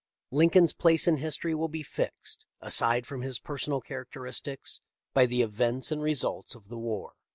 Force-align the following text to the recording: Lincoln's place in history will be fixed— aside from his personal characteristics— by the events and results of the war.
Lincoln's 0.31 0.73
place 0.73 1.07
in 1.07 1.17
history 1.17 1.53
will 1.53 1.67
be 1.67 1.83
fixed— 1.83 2.47
aside 2.59 3.05
from 3.05 3.21
his 3.21 3.37
personal 3.37 3.81
characteristics— 3.81 4.81
by 5.13 5.27
the 5.27 5.43
events 5.43 5.91
and 5.91 6.01
results 6.01 6.55
of 6.55 6.69
the 6.69 6.79
war. 6.79 7.13